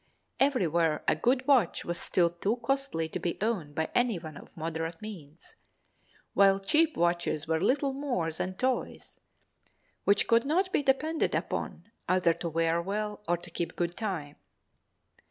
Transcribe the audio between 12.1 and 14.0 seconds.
to wear well or to keep good